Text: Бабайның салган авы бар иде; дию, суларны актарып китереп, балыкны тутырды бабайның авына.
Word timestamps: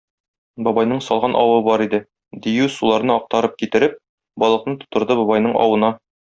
Бабайның 0.67 1.03
салган 1.07 1.35
авы 1.41 1.59
бар 1.67 1.83
иде; 1.85 1.99
дию, 2.47 2.71
суларны 2.77 3.15
актарып 3.19 3.55
китереп, 3.63 3.97
балыкны 4.47 4.77
тутырды 4.85 5.23
бабайның 5.25 5.59
авына. 5.69 5.97